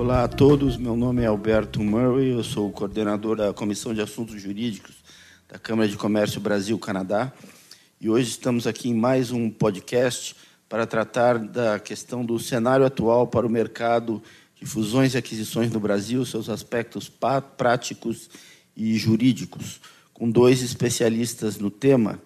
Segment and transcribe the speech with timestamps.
[0.00, 4.40] Olá a todos, meu nome é Alberto Murray, eu sou coordenador da Comissão de Assuntos
[4.40, 4.94] Jurídicos
[5.46, 7.30] da Câmara de Comércio Brasil-Canadá
[8.00, 10.34] e hoje estamos aqui em mais um podcast
[10.66, 14.22] para tratar da questão do cenário atual para o mercado
[14.58, 17.12] de fusões e aquisições no Brasil, seus aspectos
[17.58, 18.30] práticos
[18.74, 19.82] e jurídicos,
[20.14, 22.18] com dois especialistas no tema,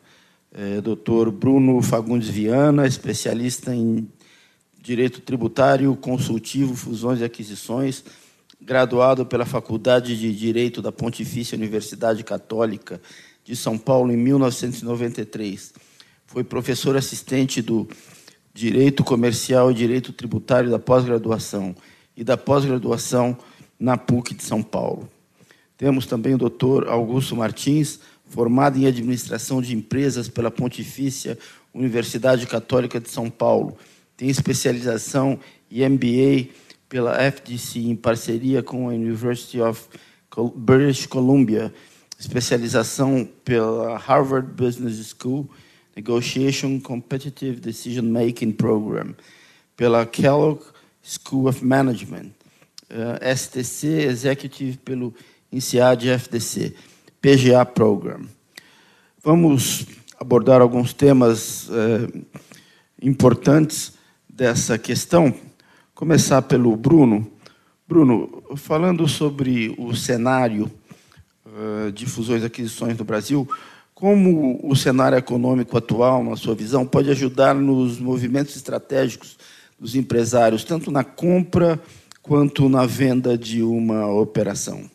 [0.52, 1.28] é, Dr.
[1.32, 4.08] Bruno Fagundes Viana, especialista em
[4.84, 8.04] Direito Tributário, Consultivo, Fusões e Aquisições,
[8.60, 13.00] graduado pela Faculdade de Direito da Pontifícia Universidade Católica
[13.42, 15.72] de São Paulo em 1993.
[16.26, 17.88] Foi professor assistente do
[18.52, 21.74] Direito Comercial e Direito Tributário da pós-graduação
[22.14, 23.38] e da pós-graduação
[23.80, 25.08] na PUC de São Paulo.
[25.78, 31.38] Temos também o doutor Augusto Martins, formado em Administração de Empresas pela Pontifícia
[31.72, 33.78] Universidade Católica de São Paulo
[34.16, 35.38] tem especialização
[35.70, 36.50] em MBA
[36.88, 39.82] pela FDC em parceria com a University of
[40.54, 41.72] British Columbia,
[42.18, 45.48] especialização pela Harvard Business School
[45.96, 49.14] Negotiation Competitive Decision Making Program,
[49.76, 50.62] pela Kellogg
[51.02, 52.30] School of Management,
[52.90, 55.14] uh, eh, STC Executive pelo
[55.52, 56.74] INSEAD FDC,
[57.20, 58.28] PGA Program.
[59.22, 59.86] Vamos
[60.18, 62.24] abordar alguns temas uh,
[63.00, 63.92] importantes
[64.34, 65.32] dessa questão,
[65.94, 67.30] começar pelo Bruno.
[67.86, 70.68] Bruno, falando sobre o cenário
[71.46, 73.48] uh, de fusões e aquisições no Brasil,
[73.94, 79.38] como o cenário econômico atual, na sua visão, pode ajudar nos movimentos estratégicos
[79.78, 81.80] dos empresários, tanto na compra
[82.20, 84.90] quanto na venda de uma operação?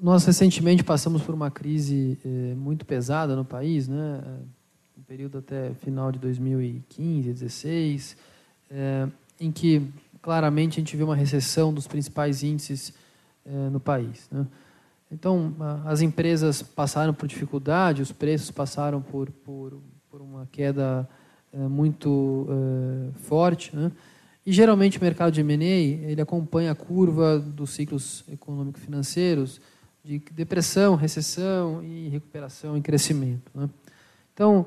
[0.00, 4.22] Nós recentemente passamos por uma crise eh, muito pesada no país, né?
[5.06, 8.16] Período até final de 2015, 2016,
[8.70, 9.82] é, em que
[10.20, 12.92] claramente a gente viu uma recessão dos principais índices
[13.44, 14.28] é, no país.
[14.32, 14.44] Né?
[15.10, 19.80] Então, as empresas passaram por dificuldade, os preços passaram por, por,
[20.10, 21.08] por uma queda
[21.52, 23.74] é, muito é, forte.
[23.76, 23.92] Né?
[24.44, 29.60] E, geralmente, o mercado de M&A ele acompanha a curva dos ciclos econômico-financeiros
[30.04, 33.48] de depressão, recessão e recuperação e crescimento.
[33.54, 33.70] Né?
[34.36, 34.66] Então,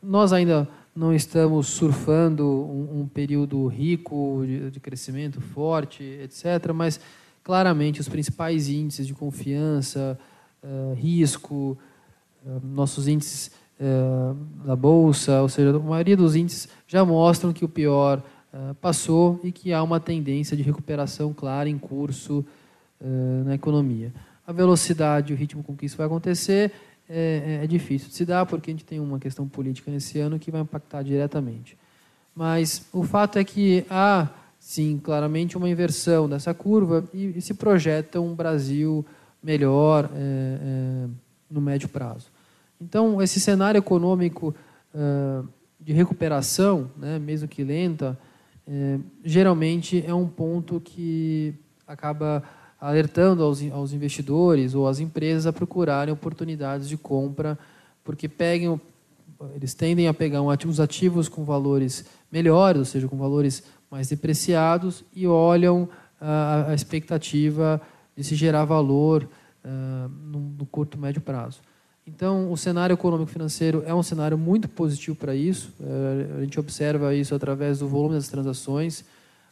[0.00, 7.00] nós ainda não estamos surfando um, período rico de, crescimento forte, etc., mas
[7.42, 10.16] claramente os principais índices de confiança,
[10.62, 11.76] uh, risco,
[12.46, 13.50] uh, nossos índices
[14.62, 18.22] da bolsa, ou seja, a maioria dos índices já mostram que o pior
[18.78, 22.44] passou e que há uma tendência de recuperação clara em curso
[23.46, 24.12] na economia.
[24.46, 26.72] A velocidade, o ritmo com que isso vai acontecer
[27.12, 30.20] é, é, é, difícil de se dar, porque a gente tem uma questão política nesse
[30.20, 31.76] ano que vai impactar diretamente.
[32.32, 34.28] Mas o fato é que há,
[34.60, 39.04] sim, claramente uma inversão dessa curva e, e se projeta um Brasil
[39.42, 41.08] melhor é, é,
[41.50, 42.28] no médio prazo.
[42.80, 44.54] Então, esse cenário econômico
[44.94, 45.46] uh,
[45.80, 48.16] de recuperação, né, mesmo que lenta,
[48.66, 51.54] é, geralmente é um ponto que
[51.86, 52.42] acaba
[52.80, 57.58] alertando aos, aos investidores ou às empresas a procurarem oportunidades de compra,
[58.02, 58.80] porque peguem,
[59.54, 65.04] eles tendem a pegar os ativos com valores melhores, ou seja, com valores mais depreciados,
[65.14, 65.88] e olham
[66.20, 67.80] a, a expectativa
[68.16, 69.28] de se gerar valor
[69.64, 71.60] uh, no, no curto e médio prazo.
[72.06, 75.72] Então, o cenário econômico-financeiro é um cenário muito positivo para isso.
[75.78, 79.04] Uh, a gente observa isso através do volume das transações.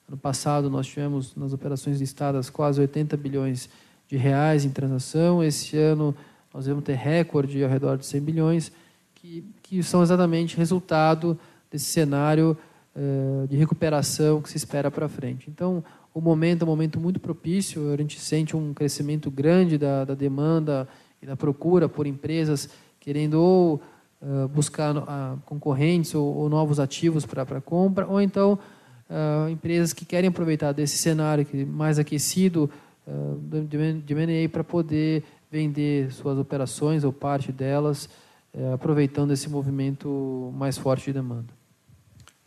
[0.09, 3.69] Ano passado nós tivemos nas operações listadas quase 80 bilhões
[4.09, 5.45] de reais em transação.
[5.45, 6.15] Esse ano
[6.53, 8.73] nós vamos ter recorde ao redor de 100 bilhões,
[9.15, 11.39] que, que são exatamente resultado
[11.71, 12.57] desse cenário
[12.97, 15.51] uh, de recuperação que se espera para frente.
[15.51, 20.07] Então, o momento é um momento muito propício, a gente sente um crescimento grande da,
[20.07, 20.89] da demanda
[21.21, 23.83] e da procura por empresas querendo ou
[24.23, 28.59] uh, buscar uh, concorrentes ou, ou novos ativos para compra, ou então
[29.08, 32.70] uh, empresas que querem aproveitar desse cenário que mais aquecido
[33.06, 33.66] uh,
[34.05, 38.08] de M&A para poder vender suas operações ou parte delas,
[38.55, 41.58] uh, aproveitando esse movimento mais forte de demanda.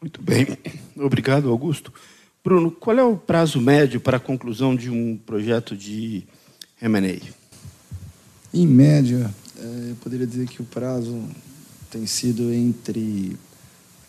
[0.01, 0.47] Muito bem,
[0.97, 1.93] obrigado, Augusto.
[2.43, 6.23] Bruno, qual é o prazo médio para a conclusão de um projeto de
[6.81, 7.21] M&A?
[8.51, 11.23] Em média, eh, eu poderia dizer que o prazo
[11.91, 13.37] tem sido entre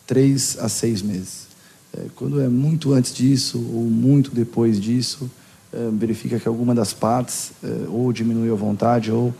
[0.07, 1.47] três a seis meses.
[1.95, 5.29] É, quando é muito antes disso ou muito depois disso,
[5.71, 9.33] é, verifica que alguma das partes é, ou diminuiu a vontade ou,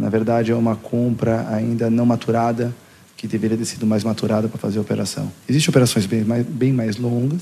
[0.00, 2.74] na verdade, é uma compra ainda não maturada
[3.16, 5.32] que deveria ter sido mais maturada para fazer a operação.
[5.48, 7.40] Existem operações bem mais, bem mais longas,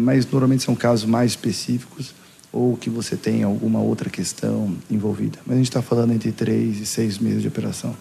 [0.00, 2.12] mas normalmente são casos mais específicos
[2.52, 5.38] ou que você tem alguma outra questão envolvida.
[5.46, 7.94] Mas a gente está falando entre três e seis meses de operação.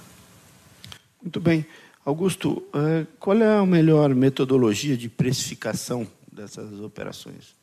[1.21, 1.63] Muito bem.
[2.05, 7.55] Augusto, é, qual é a melhor metodologia de precificação dessas operações?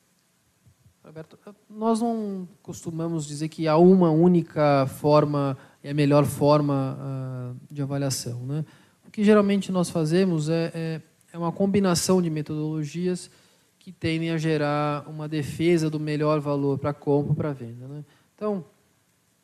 [1.05, 1.39] Roberto,
[1.69, 7.83] nós não costumamos dizer que há uma única forma, é a melhor forma uh, de
[7.83, 8.41] avaliação.
[8.47, 8.65] Né?
[9.07, 11.03] O que geralmente nós fazemos é, é,
[11.33, 13.31] é uma combinação de metodologias
[13.79, 17.89] que tendem a gerar uma defesa do melhor valor para compra para venda.
[17.89, 18.05] Né?
[18.37, 18.65] Então,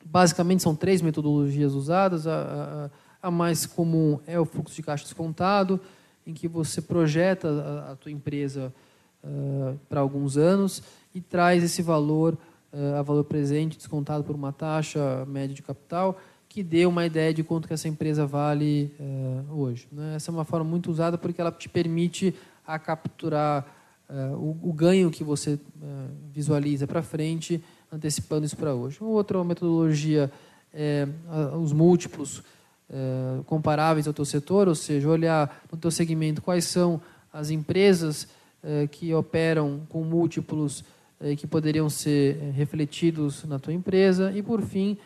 [0.04, 2.26] basicamente são três metodologias usadas.
[2.26, 2.90] A, a,
[3.22, 5.80] a mais comum é o fluxo de caixa descontado,
[6.26, 8.72] em que você projeta a, a tua empresa
[9.22, 10.82] uh, para alguns anos
[11.14, 12.36] e traz esse valor
[12.72, 16.18] uh, a valor presente descontado por uma taxa média de capital
[16.48, 19.86] que dê uma ideia de quanto que essa empresa vale uh, hoje.
[19.92, 20.14] Né?
[20.16, 22.34] Essa é uma forma muito usada porque ela te permite
[22.66, 23.74] a capturar
[24.38, 25.58] o, o, ganho que você
[26.32, 28.98] visualiza para frente, antecipando isso para hoje.
[29.00, 30.30] Outra metodologia
[30.72, 31.08] é
[31.60, 32.40] os múltiplos
[32.90, 37.00] é, comparáveis ao teu setor, ou seja, olhar no teu segmento quais são
[37.32, 38.28] as empresas
[38.62, 40.84] é, que operam com múltiplos
[41.20, 44.98] é, que poderiam ser refletidos na tua empresa e, por fim,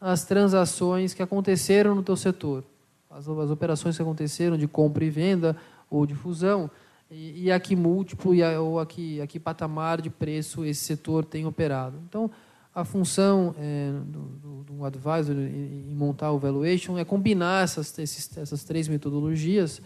[0.00, 2.64] as transações que aconteceram no teu setor,
[3.10, 5.56] as, as operações que aconteceram de compra e venda
[5.90, 6.70] ou de fusão
[7.10, 10.64] e, e a que múltiplo e a, ou a que, a que patamar de preço
[10.64, 11.98] esse setor tem operado.
[12.08, 12.30] Então,
[12.74, 18.36] a função é, do, do, do, advisor em montar o valuation é combinar essas, esses,
[18.36, 19.80] essas três metodologias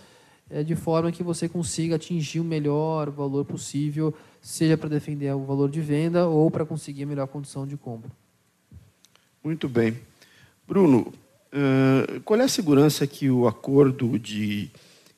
[0.51, 5.45] é, de forma que você consiga atingir o melhor valor possível, seja para defender o
[5.45, 8.11] valor de venda ou para conseguir a melhor condição de compra.
[9.43, 9.97] Muito bem.
[10.69, 11.13] Bruno,
[12.25, 14.71] qual é a segurança que o acordo de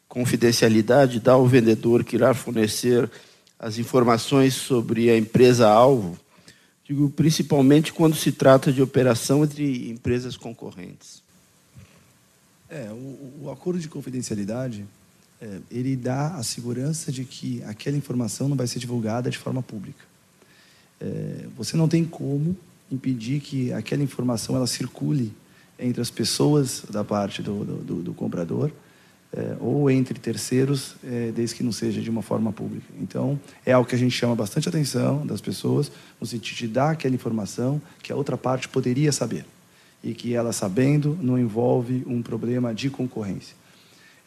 [0.09, 3.11] confidencialidade dá ao vendedor que irá fornecer
[3.59, 6.19] as informações sobre a empresa-alvo
[6.85, 11.23] Digo, principalmente quando se trata de operação entre empresas concorrentes.
[12.69, 14.85] É, o, o acordo de confidencialidade
[15.41, 19.63] é, ele dá a segurança de que aquela informação não vai ser divulgada de forma
[19.63, 20.05] pública.
[21.01, 22.57] É, você não tem como
[22.91, 25.33] impedir que aquela informação ela circule
[25.79, 28.71] entre as pessoas da parte do, do, do comprador
[29.37, 32.87] é, ou entre terceiros, é, desde que não seja de uma forma pública.
[33.01, 35.91] Então, é algo que a gente chama bastante atenção das pessoas,
[36.21, 39.45] no sentido de dar aquela informação que a outra parte poderia saber
[40.03, 43.57] e que ela sabendo não envolve um problema de concorrência.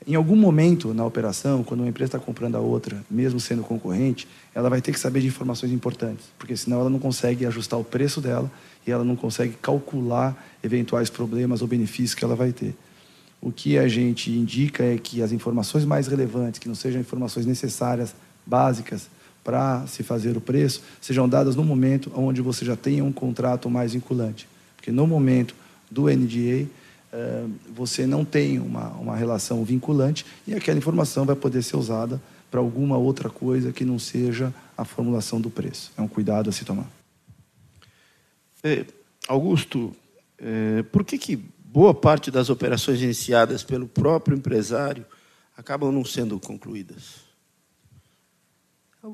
[0.05, 4.27] Em algum momento na operação, quando uma empresa está comprando a outra, mesmo sendo concorrente,
[4.53, 7.83] ela vai ter que saber de informações importantes, porque senão ela não consegue ajustar o
[7.83, 8.51] preço dela
[8.85, 12.75] e ela não consegue calcular eventuais problemas ou benefícios que ela vai ter
[13.41, 17.45] o que a gente indica é que as informações mais relevantes, que não sejam informações
[17.45, 19.09] necessárias, básicas,
[19.43, 23.69] para se fazer o preço, sejam dadas no momento onde você já tenha um contrato
[23.69, 24.47] mais vinculante.
[24.75, 25.55] Porque no momento
[25.89, 26.67] do NDA,
[27.13, 32.21] eh, você não tem uma, uma relação vinculante e aquela informação vai poder ser usada
[32.51, 35.93] para alguma outra coisa que não seja a formulação do preço.
[35.97, 36.89] É um cuidado a se tomar.
[38.61, 38.85] É,
[39.29, 39.95] Augusto,
[40.37, 45.05] é, por que, que boa parte das operações iniciadas pelo próprio empresário
[45.55, 47.27] acabam não sendo concluídas?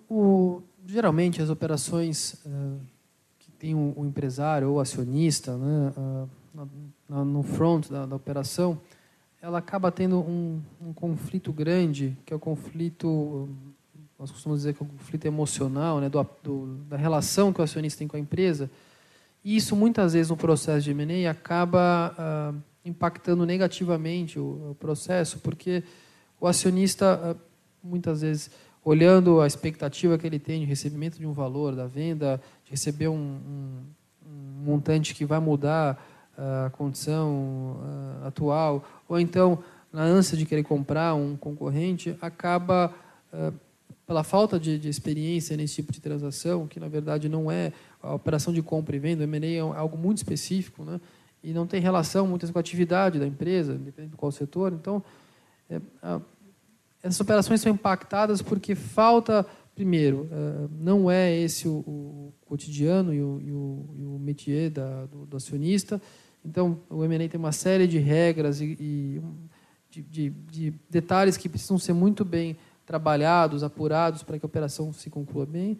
[0.10, 2.80] O, geralmente, as operações uh,
[3.40, 6.30] que tem o, o, empresário ou acionista né, uh,
[7.10, 8.80] na, no front da, da, operação,
[9.42, 13.50] ela acaba tendo um, um, conflito grande, que é o conflito,
[14.18, 17.64] nós costumamos dizer que é o conflito emocional, né, do, do, da relação que o
[17.64, 18.70] acionista tem com a empresa,
[19.44, 22.54] e isso, muitas vezes, no processo de M&A, acaba ah,
[22.86, 25.84] impactando negativamente o, o, processo, porque
[26.40, 27.36] o acionista, ah,
[27.84, 28.50] muitas vezes,
[28.86, 33.10] olhando a expectativa que ele tem de recebimento de um valor, da venda, de receber
[33.10, 33.84] um, um,
[34.26, 36.02] um montante que vai mudar
[36.38, 37.82] ah, a condição
[38.26, 42.94] atual, ou então, na ânsia de querer comprar um concorrente, acaba
[44.06, 48.14] pela falta de, de, experiência nesse tipo de transação, que na verdade não é a
[48.14, 51.00] operação de compra e venda, o M&A é algo muito específico, né?
[51.44, 54.72] e não tem relação muitas com a atividade da empresa, dependendo de qual setor.
[54.74, 55.04] Então,
[55.70, 56.22] é, a,
[57.02, 59.46] essas operações são impactadas porque falta,
[59.76, 64.70] primeiro, é, não é esse o, o cotidiano e o, e o, e o métier
[64.70, 66.02] da, do, do, acionista.
[66.46, 69.22] Então, o M&A tem uma série de regras e, e
[69.90, 74.92] de, de, de detalhes que precisam ser muito bem trabalhados, apurados para que a operação
[74.92, 75.78] se conclua bem.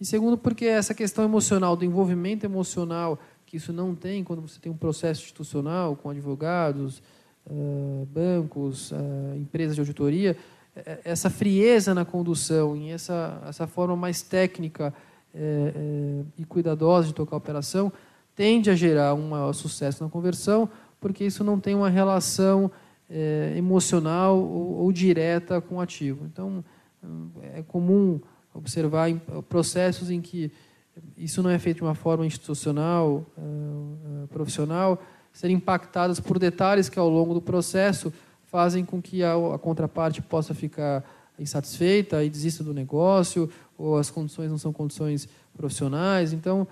[0.00, 4.58] E segundo, porque essa questão emocional, do envolvimento emocional, que isso não tem quando você
[4.60, 7.02] tem um processo institucional com advogados,
[7.46, 8.96] uh, bancos, uh,
[9.36, 10.36] empresas de auditoria,
[10.74, 14.92] é, essa frieza na condução e essa, essa forma mais técnica
[16.38, 17.92] e cuidadosa de tocar a operação
[18.36, 20.68] tende a gerar um maior sucesso na conversão,
[21.00, 22.70] porque isso não tem uma relação
[23.14, 26.26] é, emocional ou, ou, direta com o ativo.
[26.26, 26.64] Então,
[27.54, 28.20] é comum
[28.52, 30.50] observar em, processos em que
[31.16, 33.42] isso não é feito de uma forma institucional, é,
[34.24, 35.00] é, profissional,
[35.32, 38.12] serem impactadas por detalhes que ao longo do processo
[38.46, 41.04] fazem com que a, contraparte possa ficar
[41.38, 46.32] insatisfeita e desista do negócio, ou as condições não são condições profissionais.
[46.32, 46.66] Então,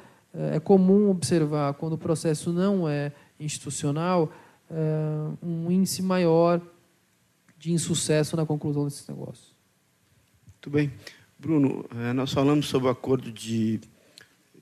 [0.53, 4.33] é comum observar, quando o processo não é institucional,
[4.73, 6.61] é, um índice maior
[7.59, 9.55] de insucesso na conclusão desses negócios.
[10.47, 10.93] Muito bem.
[11.39, 13.81] Bruno, é, nós falamos sobre o acordo de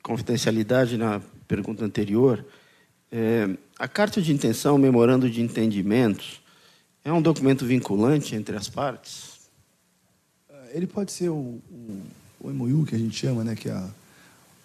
[0.03, 2.45] confidencialidade na pergunta anterior.
[3.79, 6.41] A carta de intenção, o memorando de entendimentos,
[7.05, 9.41] é um documento vinculante entre as partes?
[10.73, 12.03] Ele pode ser o, o,
[12.41, 13.91] o MOU, que a gente chama, né, que é a,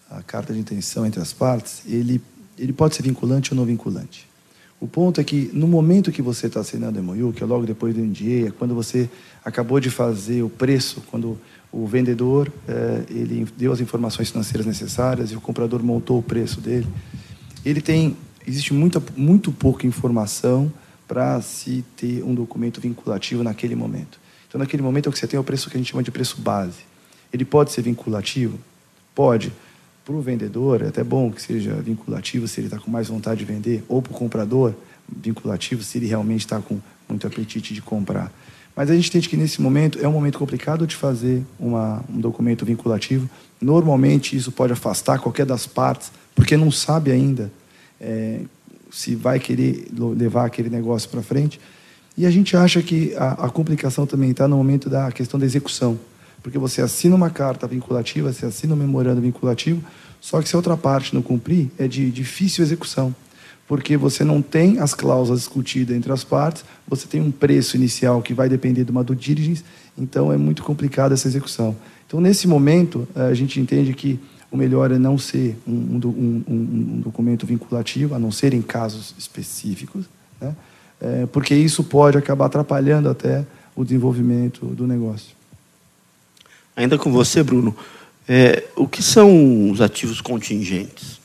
[0.09, 2.21] a carta de intenção entre as partes, ele,
[2.57, 4.27] ele pode ser vinculante ou não vinculante.
[4.79, 7.96] O ponto é que, no momento que você está assinando MOU, que é logo depois
[7.96, 9.10] do NDA, é quando você
[9.44, 11.38] acabou de fazer o preço, quando
[11.72, 16.62] o vendedor é, ele deu as informações financeiras necessárias e o comprador montou o preço
[16.62, 16.88] dele,
[17.65, 18.15] ele tem
[18.48, 20.72] existe muita, muito pouca informação
[21.08, 24.20] para se ter um documento vinculativo naquele momento.
[24.48, 26.03] Então, naquele momento, é o que você tem é o preço que a gente chama
[26.03, 26.79] de preço base.
[27.32, 28.58] Ele pode ser vinculativo?
[29.13, 29.51] Pode.
[30.05, 33.39] Para o vendedor, é até bom que seja vinculativo se ele está com mais vontade
[33.39, 34.71] de vender, ou para o comprador,
[35.09, 38.31] vinculativo se ele realmente está com muito apetite de comprar.
[38.75, 42.19] Mas a gente entende que nesse momento é um momento complicado de fazer uma, um
[42.19, 43.27] documento vinculativo.
[43.59, 47.51] Normalmente isso pode afastar qualquer das partes, porque não sabe ainda
[48.00, 48.41] é,
[48.91, 51.59] se vai querer levar aquele negócio para frente.
[52.15, 55.47] E a gente acha que a, a complicação também está no momento da questão da
[55.47, 55.97] execução
[56.45, 59.83] porque você assina uma carta vinculativa, você assina um memorando vinculativo,
[60.21, 63.15] só que se a outra parte não cumprir, é de difícil execução,
[63.67, 68.21] porque você não tem as cláusulas discutidas entre as partes, você tem um preço inicial
[68.21, 69.63] que vai depender de uma due diligence,
[69.97, 71.75] então é muito complicada essa execução.
[72.05, 74.19] Então, nesse momento, a gente entende que
[74.51, 78.61] o melhor é não ser um, um, um, um documento vinculativo, a não ser em
[78.61, 80.05] casos específicos,
[80.39, 80.55] né?
[81.01, 83.43] é, porque isso pode acabar atrapalhando até
[83.75, 85.35] o desenvolvimento do negócio.
[86.75, 87.75] Ainda com você, Bruno,
[88.27, 91.20] é, o que são os ativos contingentes?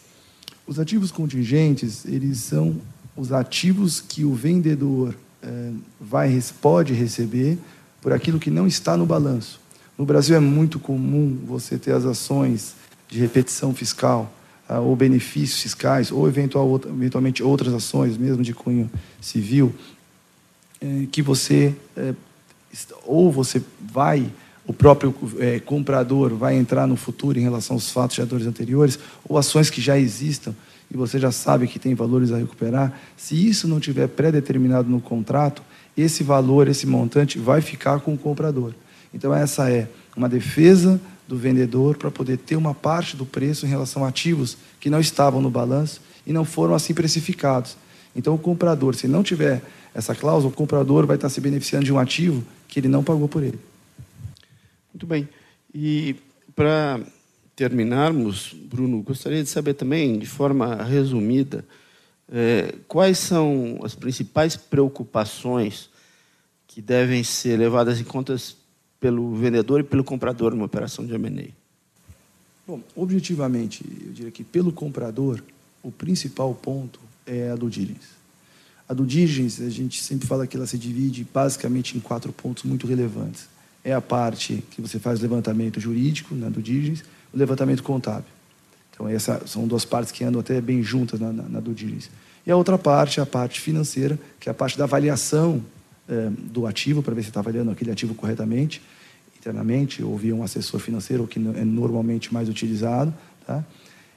[0.67, 2.81] Os ativos contingentes, eles são
[3.17, 7.59] os ativos que o vendedor é, vai, pode receber
[8.01, 9.61] por aquilo que não está no balanço.
[9.99, 12.75] No Brasil é muito comum você ter as ações
[13.09, 14.33] de repetição fiscal,
[14.69, 18.89] ah, ou benefícios fiscais, ou eventual, eventualmente outras ações, mesmo de cunho
[19.21, 19.75] civil,
[20.81, 22.15] é, que você, é,
[23.05, 24.31] ou você vai
[24.71, 29.37] o próprio é, comprador vai entrar no futuro em relação aos fatos geradores anteriores, ou
[29.37, 30.55] ações que já existam
[30.89, 35.01] e você já sabe que tem valores a recuperar, se isso não tiver pré-determinado no
[35.01, 35.61] contrato,
[35.97, 38.73] esse valor, esse montante vai ficar com o comprador.
[39.13, 43.69] Então, essa é uma defesa do vendedor para poder ter uma parte do preço em
[43.69, 47.77] relação a ativos que não estavam no balanço e não foram assim precificados.
[48.15, 49.63] Então, o comprador, se não tiver
[49.93, 53.27] essa cláusula, o comprador vai estar se beneficiando de um ativo que ele não pagou
[53.27, 53.59] por ele.
[54.93, 55.29] Muito bem.
[55.75, 56.17] E
[56.55, 57.01] para
[57.55, 61.65] terminarmos, Bruno, gostaria de saber também, de forma resumida,
[62.33, 65.91] é, quais são as principais preocupações
[66.67, 68.37] que devem ser levadas em conta
[68.99, 71.49] pelo vendedor e pelo comprador numa operação de M&A?
[72.67, 75.43] Bom, objetivamente, eu diria que pelo comprador,
[75.83, 78.21] o principal ponto é a do diligence.
[78.89, 82.63] A do diligence, a gente sempre fala que ela se divide basicamente em quatro pontos
[82.65, 83.49] muito relevantes
[83.85, 88.31] é a parte que você faz levantamento jurídico, né, do diligence, o levantamento contábil.
[88.93, 92.11] Então, essas são duas partes que andam até bem juntas na, na, na do diligence.
[92.47, 95.63] E a outra parte é a parte financeira, que é a parte da avaliação
[96.09, 98.83] é, do ativo, para ver se está avaliando aquele ativo corretamente,
[99.39, 103.13] internamente, ou via um assessor financeiro, que é normalmente mais utilizado.
[103.47, 103.65] Tá?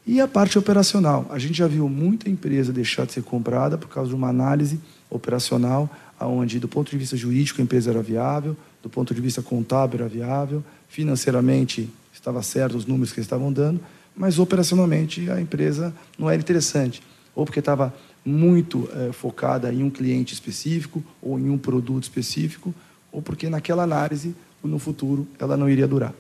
[0.06, 1.26] E a parte operacional.
[1.30, 4.80] A gente já viu muita empresa deixar de ser comprada por causa de uma análise
[5.10, 5.90] operacional,
[6.20, 10.00] onde, do ponto de vista jurídico, a empresa era viável, do ponto de vista contábil
[10.00, 13.82] era viável, financeiramente estava certo os números que eles estavam dando,
[14.16, 17.02] mas operacionalmente a empresa não era interessante,
[17.36, 17.94] ou porque estava
[18.26, 22.74] muito é, focada em um cliente específico ou em um produto específico,
[23.12, 26.14] ou porque naquela análise, no futuro, ela não iria durar.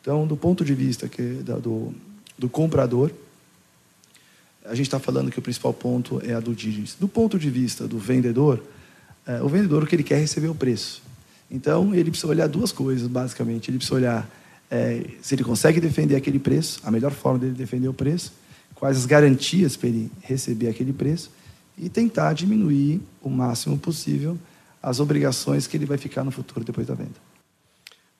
[0.00, 1.22] Então, do ponto de vista que,
[1.62, 1.92] do,
[2.38, 3.10] do comprador,
[4.64, 6.96] a gente está falando que o principal ponto é a do diligence.
[6.98, 8.62] Do ponto de vista do vendedor,
[9.28, 11.02] é, o vendedor o que ele quer é receber o preço.
[11.50, 13.70] Então, ele precisa olhar duas coisas, basicamente.
[13.70, 14.30] Ele precisa olhar
[14.70, 18.32] é, se ele consegue defender aquele preço, a melhor forma dele defender o preço,
[18.74, 21.30] quais as garantias para ele receber aquele preço
[21.76, 24.38] e tentar diminuir o máximo possível
[24.82, 27.28] as obrigações que ele vai ficar no futuro depois da venda.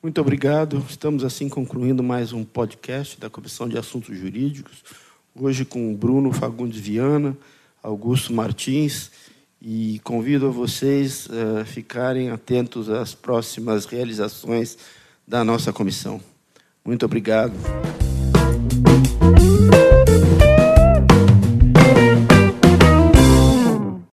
[0.03, 0.85] Muito obrigado.
[0.89, 4.85] Estamos assim concluindo mais um podcast da Comissão de Assuntos Jurídicos.
[5.35, 7.37] Hoje com Bruno Fagundes Viana,
[7.83, 9.11] Augusto Martins
[9.61, 11.29] e convido a vocês
[11.61, 14.79] a ficarem atentos às próximas realizações
[15.27, 16.21] da nossa comissão.
[16.85, 17.53] Muito obrigado.